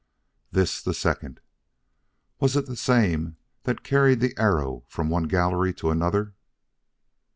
"This 0.51 0.81
the 0.81 0.95
second: 0.95 1.41
"'Was 2.39 2.55
it 2.55 2.65
the 2.65 2.75
same 2.75 3.37
that 3.65 3.83
carried 3.83 4.19
the 4.19 4.35
arrow 4.35 4.83
from 4.87 5.11
one 5.11 5.25
gallery 5.27 5.75
to 5.75 5.91
another?'" 5.91 6.33